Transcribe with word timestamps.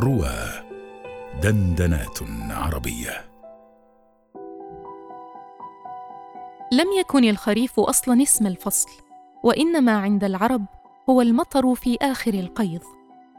روى 0.00 0.34
دندنات 1.42 2.18
عربية. 2.50 3.30
لم 6.72 6.86
يكن 6.98 7.24
الخريف 7.24 7.80
أصلا 7.80 8.22
اسم 8.22 8.46
الفصل 8.46 8.90
وإنما 9.42 9.92
عند 9.98 10.24
العرب 10.24 10.64
هو 11.10 11.20
المطر 11.20 11.74
في 11.74 11.98
آخر 12.02 12.34
القيظ 12.34 12.82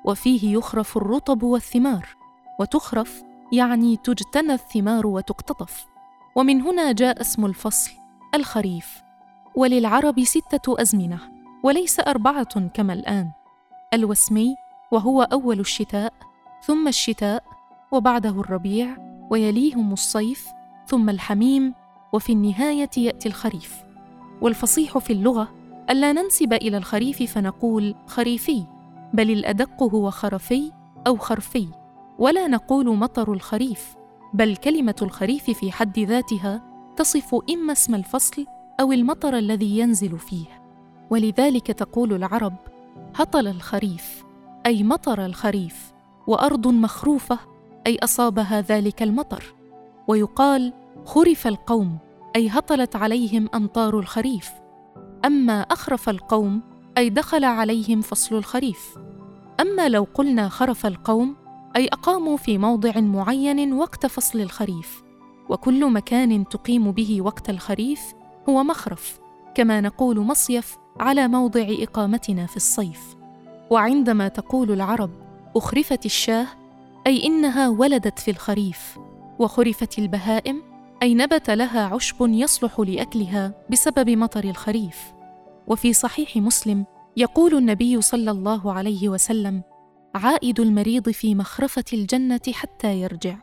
وفيه 0.05 0.57
يخرف 0.57 0.97
الرطب 0.97 1.43
والثمار 1.43 2.07
وتخرف 2.59 3.23
يعني 3.53 3.97
تجتنى 3.97 4.53
الثمار 4.53 5.07
وتقتطف. 5.07 5.85
ومن 6.35 6.61
هنا 6.61 6.91
جاء 6.91 7.21
اسم 7.21 7.45
الفصل 7.45 7.91
الخريف. 8.35 9.01
وللعرب 9.55 10.23
ستة 10.23 10.81
أزمنة 10.81 11.19
وليس 11.63 11.99
أربعة 11.99 12.67
كما 12.67 12.93
الآن. 12.93 13.31
الوسمي 13.93 14.55
وهو 14.91 15.21
أول 15.21 15.59
الشتاء 15.59 16.13
ثم 16.63 16.87
الشتاء 16.87 17.43
وبعده 17.91 18.29
الربيع 18.29 18.97
ويليهم 19.29 19.93
الصيف 19.93 20.47
ثم 20.87 21.09
الحميم 21.09 21.73
وفي 22.13 22.31
النهاية 22.31 22.89
يأتي 22.97 23.27
الخريف. 23.29 23.83
والفصيح 24.41 24.97
في 24.97 25.13
اللغة 25.13 25.55
ألا 25.89 26.11
ننسب 26.13 26.53
إلى 26.53 26.77
الخريف 26.77 27.23
فنقول 27.23 27.95
خريفي 28.07 28.65
بل 29.13 29.31
الأدق 29.31 29.83
هو 29.83 30.09
خرفي 30.11 30.71
أو 31.07 31.17
خرفي. 31.17 31.67
ولا 32.19 32.47
نقول 32.47 32.97
مطر 32.97 33.33
الخريف 33.33 33.95
بل 34.33 34.55
كلمة 34.55 34.95
الخريف 35.01 35.49
في 35.49 35.71
حد 35.71 35.99
ذاتها 35.99 36.61
تصف 36.95 37.35
إما 37.49 37.73
اسم 37.73 37.95
الفصل 37.95 38.45
أو 38.79 38.91
المطر 38.91 39.37
الذي 39.37 39.79
ينزل 39.79 40.19
فيه. 40.19 40.45
ولذلك 41.09 41.67
تقول 41.67 42.13
العرب 42.13 42.55
هطل 43.15 43.47
الخريف 43.47 44.23
أي 44.65 44.83
مطر 44.83 45.25
الخريف. 45.25 45.93
وأرض 46.27 46.67
مخروفة 46.67 47.39
أي 47.87 47.97
أصابها 48.03 48.61
ذلك 48.61 49.03
المطر. 49.03 49.55
ويقال 50.07 50.73
خرف 51.05 51.47
القوم 51.47 51.97
أي 52.35 52.47
هطلت 52.47 52.95
عليهم 52.95 53.49
أمطار 53.55 53.99
الخريف. 53.99 54.51
أما 55.25 55.61
أخرف 55.61 56.09
القوم 56.09 56.61
أي 56.97 57.09
دخل 57.09 57.43
عليهم 57.43 58.01
فصل 58.01 58.35
الخريف. 58.35 58.97
أما 59.59 59.89
لو 59.89 60.07
قلنا 60.13 60.49
خرف 60.49 60.85
القوم 60.85 61.35
أي 61.75 61.87
أقاموا 61.87 62.37
في 62.37 62.57
موضع 62.57 62.99
معين 62.99 63.73
وقت 63.73 64.05
فصل 64.05 64.39
الخريف. 64.39 65.03
وكل 65.49 65.91
مكان 65.91 66.47
تقيم 66.47 66.91
به 66.91 67.21
وقت 67.21 67.49
الخريف 67.49 68.01
هو 68.49 68.63
مخرف 68.63 69.19
كما 69.55 69.81
نقول 69.81 70.19
مصيف 70.19 70.77
على 70.99 71.27
موضع 71.27 71.65
إقامتنا 71.69 72.45
في 72.45 72.57
الصيف. 72.57 73.15
وعندما 73.69 74.27
تقول 74.27 74.71
العرب 74.71 75.09
أخرفت 75.55 76.05
الشاه 76.05 76.47
أي 77.07 77.25
إنها 77.25 77.69
ولدت 77.69 78.19
في 78.19 78.31
الخريف 78.31 78.99
وخرفت 79.39 79.99
البهائم 79.99 80.61
أي 81.03 81.13
نبت 81.13 81.49
لها 81.49 81.81
عشب 81.81 82.15
يصلح 82.21 82.79
لأكلها 82.79 83.53
بسبب 83.69 84.09
مطر 84.09 84.43
الخريف. 84.43 85.13
وفي 85.67 85.93
صحيح 85.93 86.37
مسلم 86.37 86.85
يقول 87.17 87.57
النبي 87.57 88.01
صلى 88.01 88.31
الله 88.31 88.73
عليه 88.73 89.09
وسلم 89.09 89.61
عائد 90.15 90.59
المريض 90.59 91.09
في 91.09 91.35
مخرفة 91.35 91.83
الجنة 91.93 92.41
حتى 92.51 93.01
يرجع. 93.01 93.37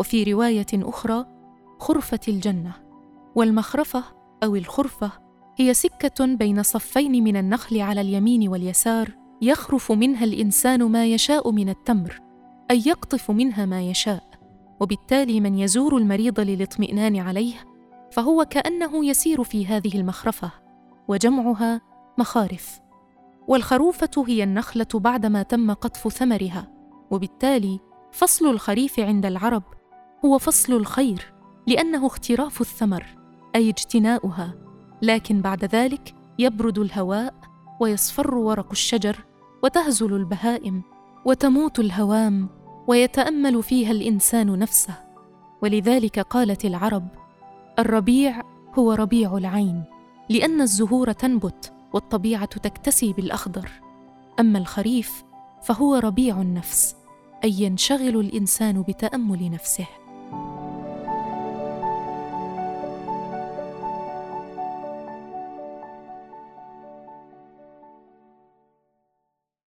وفي 0.00 0.32
رواية 0.32 0.66
أخرى 0.74 1.26
خرفه 1.78 2.20
الجنة. 2.28 2.72
والمخرفة 3.34 4.04
أو 4.44 4.56
الخرفة 4.56 5.12
هي 5.56 5.74
سكة 5.74 6.24
بين 6.26 6.62
صفين 6.62 7.24
من 7.24 7.36
النخل 7.36 7.80
على 7.80 8.00
اليمين 8.00 8.48
واليسار 8.48 9.21
يخرف 9.42 9.92
منها 9.92 10.24
الإنسان 10.24 10.82
ما 10.82 11.06
يشاء 11.06 11.50
من 11.50 11.68
التمر 11.68 12.20
أي 12.70 12.82
يقطف 12.86 13.30
منها 13.30 13.66
ما 13.66 13.82
يشاء. 13.82 14.24
وبالتالي 14.80 15.40
من 15.40 15.58
يزور 15.58 15.96
المريض 15.96 16.40
للاطمئنان 16.40 17.16
عليه 17.16 17.54
فهو 18.12 18.44
كأنه 18.44 19.04
يسير 19.04 19.42
في 19.44 19.66
هذه 19.66 20.00
المخرفة 20.00 20.50
وجمعها 21.08 21.80
مخارف. 22.18 22.80
والخروفة 23.48 24.24
هي 24.28 24.42
النخلة 24.42 24.86
بعدما 24.94 25.42
تم 25.42 25.72
قطف 25.72 26.08
ثمرها 26.08 26.68
وبالتالي 27.10 27.80
فصل 28.12 28.50
الخريف 28.50 29.00
عند 29.00 29.26
العرب 29.26 29.62
هو 30.24 30.38
فصل 30.38 30.72
الخير 30.72 31.32
لأنه 31.66 32.06
اختراف 32.06 32.60
الثمر 32.60 33.06
أي 33.54 33.68
اجتناؤها. 33.68 34.54
لكن 35.02 35.40
بعد 35.40 35.64
ذلك 35.64 36.14
يبرد 36.38 36.78
الهواء 36.78 37.34
ويصفر 37.80 38.34
ورق 38.34 38.70
الشجر 38.70 39.31
وتهزل 39.62 40.14
البهائم 40.14 40.82
وتموت 41.24 41.78
الهوام 41.78 42.48
ويتأمل 42.86 43.62
فيها 43.62 43.90
الإنسان 43.90 44.58
نفسه. 44.58 44.94
ولذلك 45.62 46.18
قالت 46.18 46.64
العرب 46.64 47.08
الربيع 47.78 48.42
هو 48.78 48.92
ربيع 48.92 49.36
العين 49.36 49.84
لأن 50.28 50.60
الزهور 50.60 51.12
تنبت 51.12 51.72
والطبيعة 51.92 52.44
تكتسي 52.44 53.12
بالأخضر. 53.12 53.70
أما 54.40 54.58
الخريف 54.58 55.24
فهو 55.62 55.94
ربيع 55.94 56.40
النفس 56.40 56.96
أي 57.44 57.62
ينشغل 57.62 58.20
الإنسان 58.20 58.82
بتأمل 58.82 59.50
نفسه. 59.50 59.86